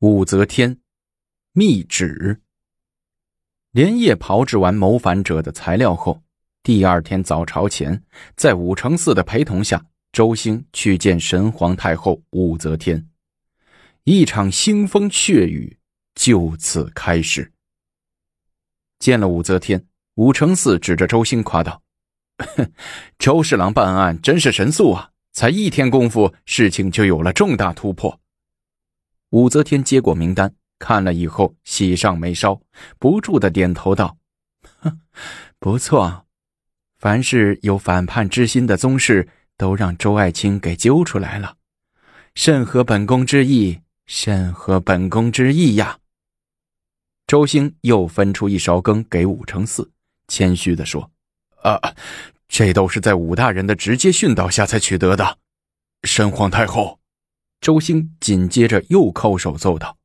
[0.00, 0.78] 武则天，
[1.52, 2.40] 密旨。
[3.70, 6.22] 连夜炮制完谋反者的材料后，
[6.62, 8.02] 第二天早朝前，
[8.34, 13.10] 在武承嗣的陪同下，周兴去见神皇太后武则天。
[14.04, 15.76] 一场腥风血雨
[16.14, 17.52] 就此开始。
[19.00, 21.82] 见了武则天，武承嗣指着周兴夸道
[23.20, 25.10] ：“周侍郎办案真是神速啊！
[25.34, 28.18] 才一天功夫，事情就有了重大突破。”
[29.30, 32.60] 武则天接过名单，看了以后，喜上眉梢，
[32.98, 34.16] 不住的点头道
[35.60, 36.26] ：“不错，
[36.98, 41.56] 凡是有反叛之心的宗室，都让周爱卿给揪出来了，
[42.34, 45.98] 甚合本宫之意，甚合本宫之意呀。”
[47.28, 49.88] 周兴又分出一勺羹给武承嗣，
[50.26, 51.12] 谦虚的说
[51.62, 51.80] ：“啊，
[52.48, 55.38] 这都是在武大人的直接训导下才取得的。”
[56.02, 56.99] 神皇太后。
[57.60, 59.98] 周兴紧接着又叩首奏道：“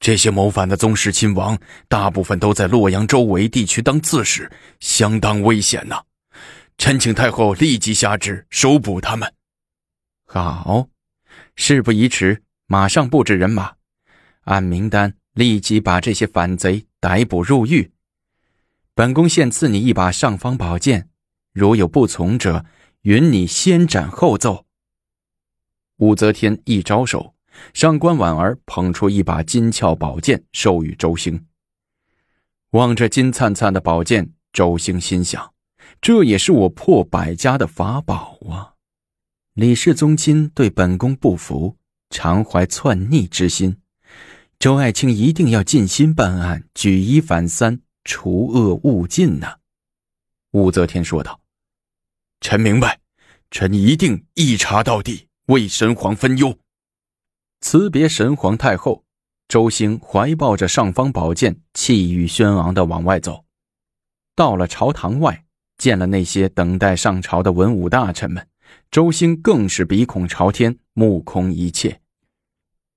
[0.00, 6.02] 这些谋反的宗室亲王，大部分都在洛阳周围地区当刺史，相当危险呐！
[6.78, 9.34] 臣请太后立即下旨收捕他们。”
[10.24, 10.88] 好，
[11.56, 13.74] 事不宜迟，马上布置人马，
[14.44, 17.92] 按名单立即把这些反贼逮捕入狱。
[18.94, 21.10] 本宫现赐你一把尚方宝剑，
[21.52, 22.64] 如有不从者，
[23.02, 24.64] 允你先斩后奏。
[25.98, 27.34] 武则天一招手，
[27.74, 31.46] 上官婉儿捧出一把金鞘宝剑，授予周兴。
[32.70, 35.52] 望着金灿灿的宝剑，周兴心想：
[36.00, 38.74] 这也是我破百家的法宝啊！
[39.52, 41.76] 李氏宗亲对本宫不服，
[42.08, 43.76] 常怀篡逆之心，
[44.58, 49.56] 周爱卿一定要尽心办案，举一反三，除恶务尽呐！
[50.52, 51.40] 武则天说道
[52.40, 53.00] ：“臣明白，
[53.50, 56.56] 臣一定一查到底。”为神皇分忧，
[57.60, 59.02] 辞别神皇太后，
[59.48, 63.44] 周兴怀抱着尚方宝剑，气宇轩昂的往外走。
[64.36, 65.44] 到了朝堂外，
[65.76, 68.46] 见了那些等待上朝的文武大臣们，
[68.88, 72.00] 周兴更是鼻孔朝天，目空一切。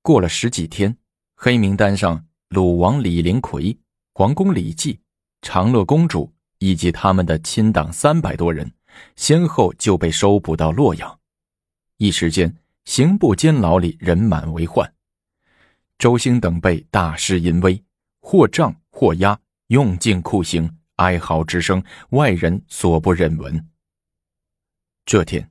[0.03, 0.95] 过了十几天，
[1.35, 3.75] 黑名单上鲁王李林奎、
[4.13, 4.99] 皇宫李绩、
[5.41, 8.71] 长乐公主以及他们的亲党三百多人，
[9.15, 11.19] 先后就被收捕到洛阳。
[11.97, 14.93] 一时间，刑部监牢里人满为患。
[15.97, 17.81] 周兴等被大施淫威，
[18.19, 23.65] 或杖或压，用尽酷刑，哀嚎之声，外人所不忍闻。
[25.05, 25.49] 这天，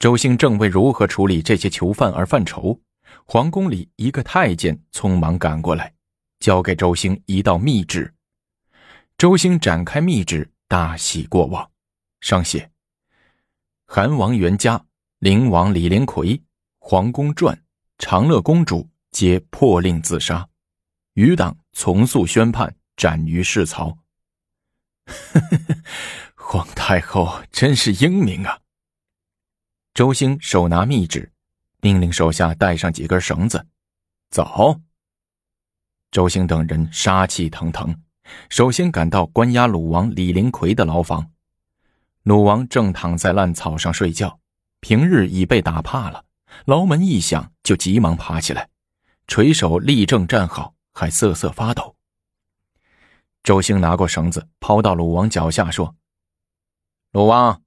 [0.00, 2.80] 周兴正为如何处理这些囚犯而犯愁，
[3.24, 5.94] 皇宫里一个太监匆忙赶过来，
[6.40, 8.12] 交给周兴一道密旨。
[9.16, 11.70] 周兴展开密旨，大喜过望，
[12.20, 12.68] 上写：
[13.86, 14.87] 韩王元嘉。
[15.18, 16.40] 灵王李连魁、
[16.78, 17.60] 皇宫传、
[17.98, 20.48] 长乐公主皆破令自杀，
[21.14, 23.98] 余党从速宣判，斩于市曹。
[26.36, 28.60] 皇太后真是英明啊！
[29.92, 31.32] 周兴手拿密旨，
[31.80, 33.66] 命令手下带上几根绳子，
[34.30, 34.80] 走。
[36.12, 38.02] 周兴等人杀气腾腾，
[38.48, 41.32] 首先赶到关押鲁王李林奎的牢房。
[42.22, 44.38] 鲁王正躺在烂草上睡觉。
[44.80, 46.24] 平日已被打怕了，
[46.64, 48.68] 牢门一响就急忙爬起来，
[49.26, 51.96] 垂手立正站好，还瑟瑟发抖。
[53.42, 55.96] 周兴拿过绳子抛到鲁王脚下，说
[57.12, 57.62] ：“鲁王，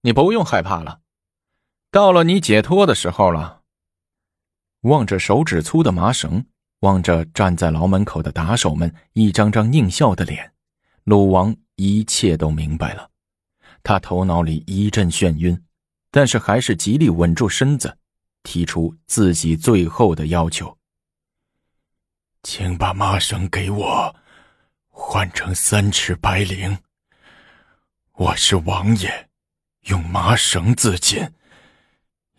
[0.00, 1.00] 你不用害怕了，
[1.90, 3.62] 到了你解脱的时候了。”
[4.82, 6.44] 望着手指粗的麻绳，
[6.80, 10.52] 望着站在牢门口的打手们一张张狞笑的脸，
[11.04, 13.08] 鲁王一切都明白了，
[13.84, 15.64] 他头脑里一阵眩晕。
[16.12, 17.96] 但是还是极力稳住身子，
[18.42, 20.76] 提出自己最后的要求
[22.44, 24.14] ：“请把麻绳给我，
[24.90, 26.76] 换成三尺白绫。
[28.12, 29.30] 我是王爷，
[29.84, 31.32] 用麻绳自尽，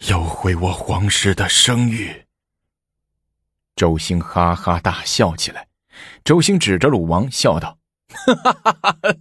[0.07, 2.27] 要毁我皇室的声誉。”
[3.75, 5.67] 周兴哈哈大笑起来。
[6.23, 8.71] 周兴指着鲁王笑道：“哈哈哈
[9.01, 9.15] 哈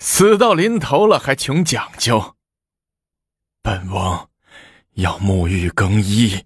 [0.00, 2.34] 死到临头了还穷讲究。”
[3.68, 4.26] 本王
[4.94, 6.42] 要沐浴更衣。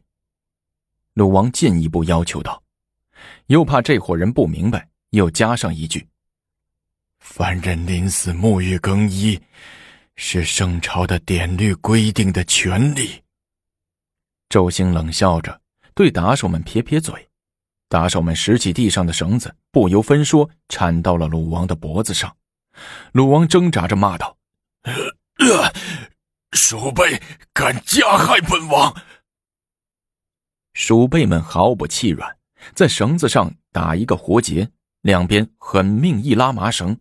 [1.15, 2.61] 鲁王进一步要求道，
[3.47, 6.05] 又怕这伙人不明白，又加上一句
[7.23, 9.41] ：“凡人临死沐浴更衣，
[10.17, 13.23] 是圣朝的典律规定的权利。”
[14.51, 15.61] 周兴冷笑着
[15.95, 17.29] 对打手们撇撇嘴，
[17.89, 22.37] 打手们拾起地上的绳子，不由分说缠到了鲁王的脖子上。
[23.13, 24.37] 鲁王挣扎着骂道
[26.53, 27.21] ：“鼠辈
[27.55, 28.95] 敢加害本王！
[30.75, 32.37] 鼠辈们毫不气软，
[32.75, 34.71] 在绳子上打一个活结，
[35.01, 36.99] 两边狠命一拉麻绳。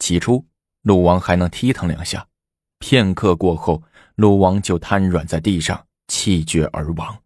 [0.00, 0.44] 起初，
[0.82, 2.26] 鲁王还能踢腾两下，
[2.78, 3.80] 片刻过后，
[4.16, 7.22] 鲁王就瘫软在地上，气绝而亡，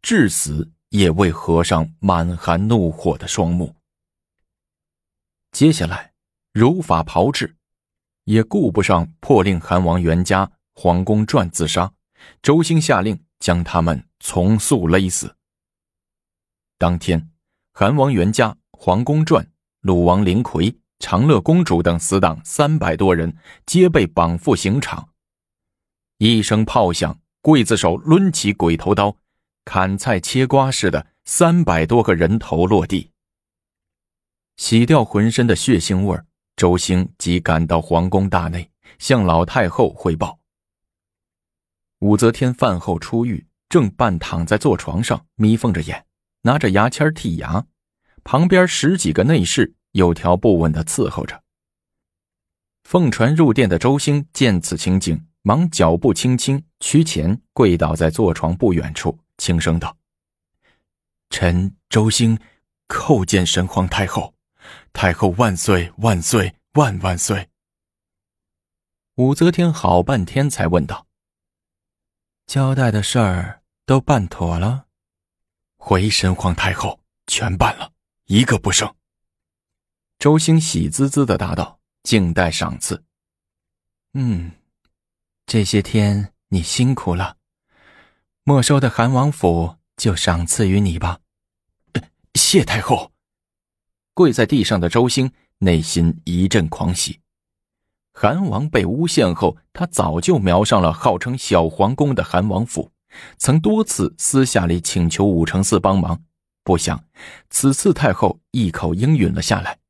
[0.00, 3.74] 至死也未合上满含怒火的双目。
[5.50, 6.12] 接下来，
[6.52, 7.56] 如法炮制，
[8.24, 11.92] 也顾不上破令韩王袁家、黄公传自杀，
[12.42, 15.36] 周兴下令将他们从速勒死。
[16.78, 17.30] 当天，
[17.72, 19.48] 韩王元家、黄公传、
[19.80, 25.10] 鲁王林奎、长乐公主等死党三百多人，皆被绑赴刑场。
[26.18, 29.16] 一声炮响，刽子手抡起鬼头刀，
[29.64, 33.10] 砍菜切瓜似的，三百多个人头落地。
[34.56, 36.16] 洗掉浑身的血腥味
[36.56, 40.38] 周兴即赶到皇宫大内，向老太后汇报。
[42.04, 46.04] 武则天饭后出狱，正半躺在坐床上，眯缝着眼，
[46.42, 47.64] 拿着牙签剔牙，
[48.22, 51.42] 旁边十几个内侍有条不紊的伺候着。
[52.82, 59.96] 奉传入殿的周兴见此情景，忙脚步轻轻屈前，跪倒在坐床不远处，轻声道
[61.30, 62.38] ：“臣周兴
[62.86, 64.34] 叩见神皇太后。”
[64.92, 67.48] 太后万岁万岁万万岁！
[69.14, 71.06] 武则天好半天才问道
[72.46, 74.86] ：“交代的事儿都办妥了？”
[75.76, 77.92] 回神皇太后，全办了，
[78.26, 78.94] 一个不剩。
[80.18, 83.04] 周兴喜滋滋的答道：“静待赏赐。”
[84.14, 84.52] 嗯，
[85.46, 87.36] 这些天你辛苦了，
[88.44, 91.20] 没收的韩王府就赏赐于你吧。
[92.34, 93.12] 谢太后。
[94.14, 97.20] 跪在地上的周兴内心一阵狂喜。
[98.14, 102.92] 韩王被诬陷后，他早就瞄上了号称小皇宫的韩王府，
[103.36, 106.22] 曾多次私下里请求武承嗣帮忙。
[106.62, 107.04] 不想
[107.50, 109.80] 此次太后一口应允了下来。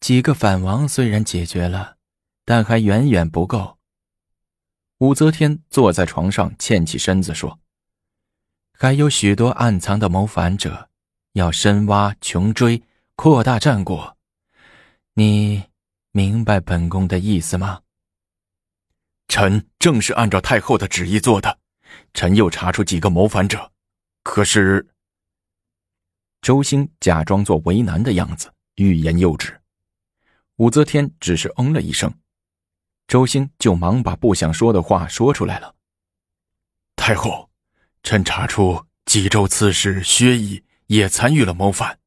[0.00, 1.96] 几个反王虽然解决了，
[2.44, 3.76] 但还远远不够。
[4.98, 7.60] 武则天坐在床上，欠起身子说
[8.72, 10.88] ：“还有许多暗藏的谋反者。”
[11.34, 12.82] 要深挖、穷追、
[13.14, 14.16] 扩大战果，
[15.12, 15.64] 你
[16.16, 17.82] 明白本宫的意思吗？
[19.28, 21.58] 臣正是按照太后的旨意做的。
[22.14, 23.70] 臣又查出几个谋反者，
[24.22, 24.88] 可是……
[26.40, 29.60] 周兴假装作为难的样子，欲言又止。
[30.56, 32.10] 武则天只是嗯了一声，
[33.06, 35.74] 周兴就忙把不想说的话说出来了。
[36.96, 37.50] 太后，
[38.02, 40.64] 臣查出冀州刺史薛毅。
[40.86, 41.98] 也参与了谋反，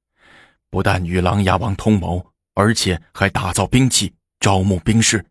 [0.69, 2.29] 不但与琅琊王通谋，
[2.59, 5.25] 而且还打造兵器、招募兵士。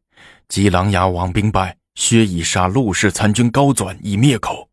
[0.49, 4.71] 及琅琊王兵败，薛以杀陆氏参军高纂以灭口，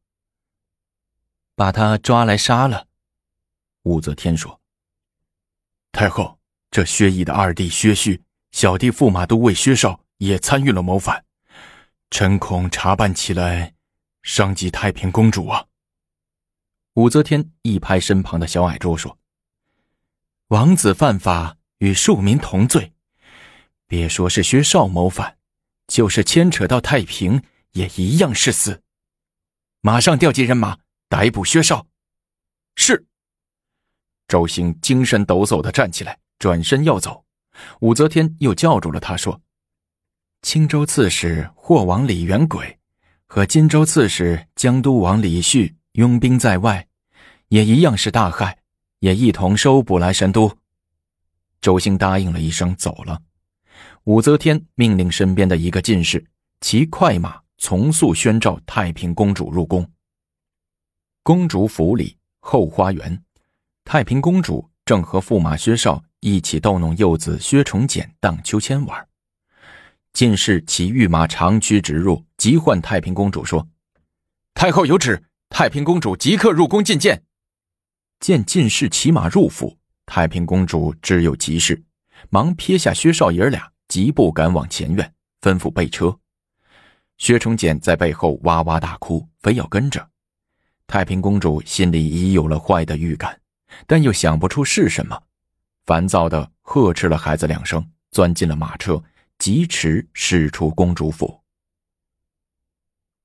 [1.54, 2.88] 把他抓来杀了。
[3.84, 4.62] 武则天说
[5.92, 6.40] ：“太后，
[6.72, 11.26] 这薛毅的二弟薛旭、小弟驸马都尉薛绍也参与了谋反，
[12.10, 13.74] 臣恐查办起来
[14.24, 15.66] 伤及太平公主啊。”
[16.96, 19.18] 武则天一拍身旁的小矮桌，说
[20.48, 22.94] ：“王子犯法与庶民同罪，
[23.88, 25.38] 别说是薛绍谋反，
[25.88, 27.42] 就是牵扯到太平，
[27.72, 28.82] 也一样是死。
[29.82, 30.78] 马上调集人马
[31.10, 31.88] 逮捕薛绍。”
[32.76, 33.06] 是。
[34.28, 37.24] 周兴精神抖擞的站起来，转身要走，
[37.80, 39.42] 武则天又叫住了他，说
[40.42, 42.80] ：“青州刺史霍王李元轨
[43.28, 46.86] 和荆州刺史江都王李旭。”拥兵在外，
[47.48, 48.58] 也一样是大害，
[49.00, 50.58] 也一同收捕来神都。
[51.66, 53.20] 周兴答应了一声，走了。
[54.04, 56.24] 武则天命令身边的一个进士
[56.62, 59.84] 骑快马，从速宣召太平公主入宫。
[61.24, 63.20] 公主府里后花园，
[63.84, 69.08] 太平公主正和驸马薛绍一起逗弄幼子薛崇简荡秋千玩。
[70.14, 73.68] 进士骑御马长驱直入，急唤太平公主说
[74.54, 77.24] ：“太后有旨。”太平公主即刻入宫觐见。
[78.20, 81.84] 见进士骑马入府，太平公主知有急事，
[82.30, 86.20] 忙撇下薛少爷俩，疾步赶往前院，吩咐备车。
[87.18, 90.10] 薛崇简在背后哇哇大哭，非要跟着。
[90.88, 93.40] 太平公主心里已有了坏的预感，
[93.88, 95.22] 但又想不出是什么，
[95.86, 99.04] 烦躁的呵斥了孩子两声，钻进了马车，
[99.40, 101.42] 疾驰驶出公主府。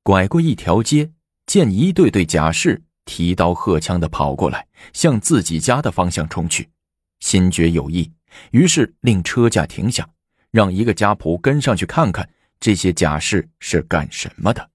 [0.02, 1.12] 拐过一条街。
[1.46, 2.80] 见一队队甲士
[3.10, 6.70] 提刀荷枪的跑过来，向自己家的方向冲去，
[7.18, 8.08] 心觉有意，
[8.52, 10.08] 于是令车驾停下，
[10.52, 14.70] 让一个家仆跟上去看看这些甲士是干什么的。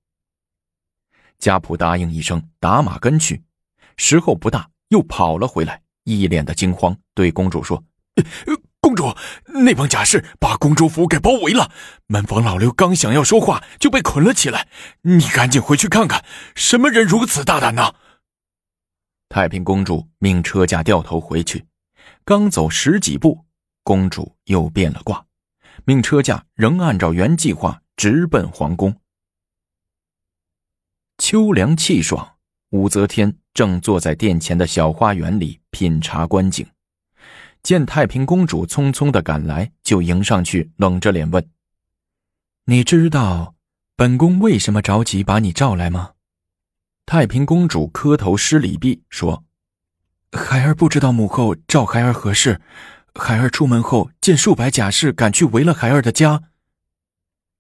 [1.39, 3.41] 家仆答应一声，打马跟去，
[3.95, 7.81] 时候不大，又跑了回来，一脸的惊慌，对公主说
[8.81, 9.15] ：“公主，
[9.45, 11.71] 那帮甲士把公主府给包围了，
[12.07, 14.67] 门房老刘刚想要说话，就被捆了起来。
[15.03, 17.93] 你赶紧回去看看，什么人如此大胆呢？”
[19.35, 21.65] 太平公主命车驾掉头回去，
[22.23, 23.43] 刚走十几步，
[23.83, 25.25] 公主又变了卦，
[25.83, 28.95] 命车驾仍按照原计划直奔皇宫。
[31.17, 32.37] 秋凉气爽，
[32.69, 36.65] 武则天正坐在殿前的小花园里品茶观景，
[37.61, 41.45] 见太平公主匆匆的赶来，就迎上去，冷着脸问
[42.67, 43.55] ：“你知道
[43.97, 46.11] 本宫为什么着急把你召来吗？”
[47.05, 49.43] 太平公主磕头施礼毕，说
[50.33, 52.59] ：“孩儿不知道母后召孩儿何事。
[53.13, 56.43] 孩儿出门后见数百甲士赶去围了孩儿的家，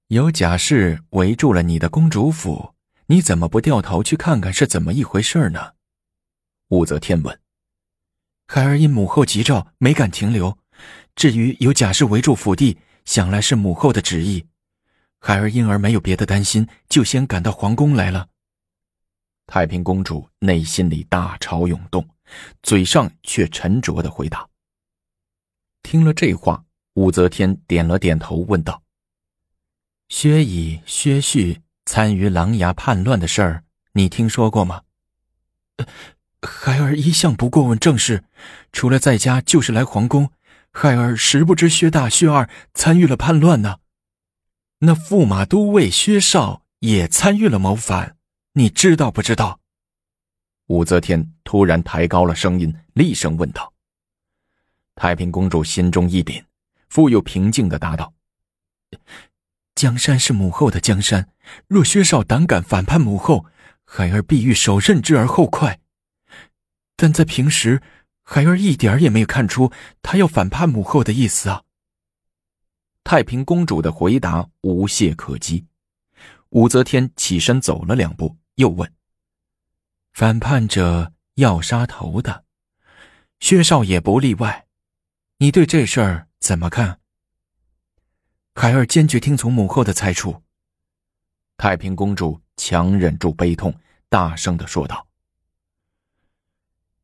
[0.07, 2.73] 有甲士围住了你的公主府。”
[3.07, 5.73] 你怎么不掉头去看看是怎么一回事呢？
[6.69, 7.39] 武则天问。
[8.47, 10.57] 孩儿因母后急召，没敢停留。
[11.15, 14.47] 至于有甲士围住府邸，想来是母后的旨意。
[15.19, 18.27] 孩儿因而没有别的担心，就先赶到皇宫来了。
[19.47, 22.07] 太平公主内心里大潮涌动，
[22.63, 24.47] 嘴上却沉着的回答。
[25.83, 28.81] 听了这话，武则天点了点头，问道
[30.09, 34.81] ：“薛乙、薛旭。”参与琅琊叛乱的事儿，你听说过吗？
[36.41, 38.23] 孩儿一向不过问政事，
[38.71, 40.31] 除了在家就是来皇宫。
[40.71, 43.77] 孩儿实不知薛大、薛二参与了叛乱呢。
[44.79, 48.17] 那驸马都尉薛绍也参与了谋反，
[48.57, 49.59] 你知道不知道？
[50.67, 53.73] 武则天突然抬高了声音，厉声问道。
[54.95, 56.41] 太平公主心中一凛，
[56.87, 58.13] 复又平静的答道。
[59.75, 61.27] 江山是母后的江山，
[61.67, 63.45] 若薛少胆敢反叛母后，
[63.83, 65.81] 孩儿必欲手刃之而后快。
[66.95, 67.83] 但在平时，
[68.23, 69.69] 孩儿一点也没有看出
[70.01, 71.63] 他要反叛母后的意思啊。
[73.03, 75.65] 太平公主的回答无懈可击。
[76.51, 78.93] 武则天起身走了两步，又问
[80.13, 82.45] ：“反叛者要杀头的，
[83.39, 84.67] 薛少也不例外，
[85.37, 86.99] 你对这事儿怎么看？”
[88.55, 90.43] 孩儿坚决听从母后的裁处。
[91.57, 93.73] 太平公主强忍住悲痛，
[94.09, 95.07] 大声的说道：“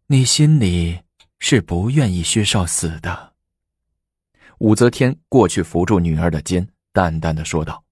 [0.08, 1.02] 你心里
[1.40, 3.34] 是不愿意薛少死的。”
[4.60, 7.84] 武则天过去扶住女儿的肩，淡淡的说道，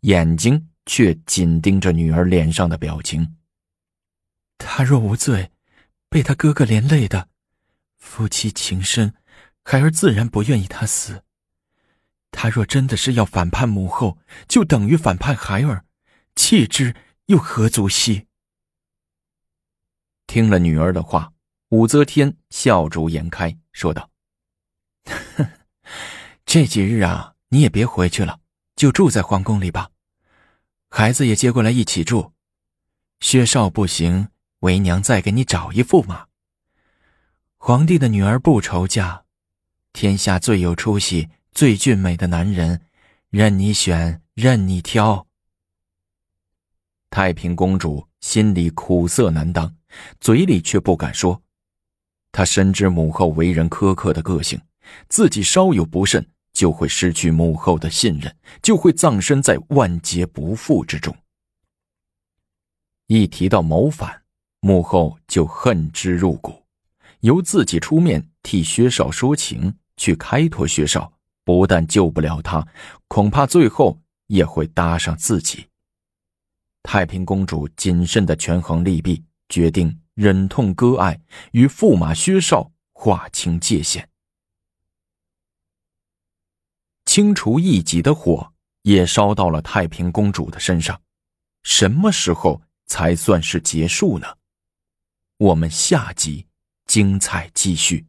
[0.00, 3.36] 眼睛却紧盯着女儿脸上的表情。
[4.58, 5.52] 他若无罪，
[6.08, 7.28] 被他哥哥连累的，
[7.98, 9.14] 夫妻情深，
[9.62, 11.22] 孩儿自然不愿意他死。
[12.32, 14.18] 他若真的是要反叛母后，
[14.48, 15.84] 就等于反叛孩儿，
[16.34, 16.92] 弃之
[17.26, 18.26] 又何足惜？
[20.26, 21.32] 听了女儿的话，
[21.68, 24.10] 武则天笑逐颜开，说道：
[26.44, 28.40] “这几日啊，你也别回去了，
[28.74, 29.88] 就住在皇宫里吧。
[30.90, 32.32] 孩子也接过来一起住。
[33.20, 34.28] 薛少不行，
[34.60, 36.26] 为娘再给你找一驸马。
[37.56, 39.24] 皇帝的女儿不愁嫁，
[39.92, 42.80] 天下最有出息。”最俊美的男人，
[43.28, 45.26] 任你选，任你挑。
[47.10, 49.74] 太平公主心里苦涩难当，
[50.20, 51.42] 嘴里却不敢说。
[52.30, 54.62] 她深知母后为人苛刻的个性，
[55.08, 56.24] 自己稍有不慎，
[56.60, 61.16] 就会失去母后的信任，就会葬身在万劫不复之中。
[63.06, 64.24] 一提到谋反，
[64.60, 66.62] 母后就恨之入骨，
[67.20, 71.10] 由自己出面替薛少说情，去开脱薛少。
[71.44, 72.68] 不但救不了他，
[73.08, 75.64] 恐怕最后也会搭上自己。
[76.82, 81.18] 太平公主谨慎的权衡利弊，决定忍痛割爱，
[81.52, 84.06] 与驸马薛绍划清界限。
[87.10, 88.52] 清除异己的火
[88.82, 91.02] 也烧到了太平公主的身上，
[91.64, 94.28] 什么时候才算是结束呢？
[95.38, 96.46] 我们下集
[96.86, 98.06] 精彩继续。